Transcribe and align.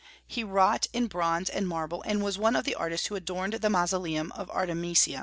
He 0.25 0.43
wrought 0.43 0.87
in 0.93 1.05
bronze 1.05 1.47
and 1.47 1.67
marble, 1.67 2.01
and 2.07 2.23
was 2.23 2.35
one 2.35 2.55
of 2.55 2.65
the 2.65 2.73
artists 2.73 3.05
who 3.05 3.15
adorned 3.15 3.53
the 3.53 3.69
Mausoleum 3.69 4.31
of 4.31 4.49
Artemisia. 4.49 5.19